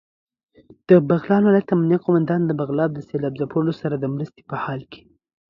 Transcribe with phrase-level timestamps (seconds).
[0.89, 5.01] دبغلان ولايت امنيه قوماندان دبغلان د سېلاب ځپلو خلکو سره دمرستې په حال کې